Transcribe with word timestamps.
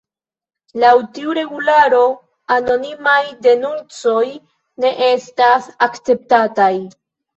Laŭ 0.83 0.93
tiu 1.17 1.35
regularo, 1.39 1.99
anonimaj 2.57 3.19
denuncoj 3.49 4.25
ne 4.87 4.91
estas 5.13 5.69
akceptataj. 5.89 6.75